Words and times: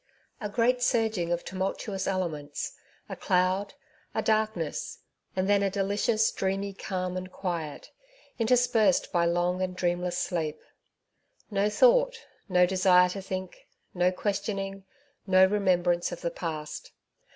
A 0.39 0.49
GREAT 0.49 0.81
surging 0.81 1.31
of 1.31 1.45
tumultuous 1.45 2.07
elements^ 2.07 2.71
a 3.07 3.15
cloud, 3.15 3.75
a 4.15 4.23
darkness, 4.23 4.97
and 5.35 5.47
then 5.47 5.61
a 5.61 5.69
delicious, 5.69 6.31
dreamy 6.31 6.73
calm 6.73 7.15
and 7.15 7.31
quiet, 7.31 7.91
interspersed 8.39 9.11
by 9.11 9.25
long 9.25 9.61
and 9.61 9.75
dreamless 9.75 10.17
sleep! 10.17 10.59
No 11.51 11.69
thought, 11.69 12.17
no 12.49 12.65
desire 12.65 13.09
to 13.09 13.21
think, 13.21 13.67
no 13.93 14.11
questioning, 14.11 14.85
no 15.27 15.45
remembrance 15.45 16.11
of 16.11 16.21
the 16.21 16.31
past 16.31 16.93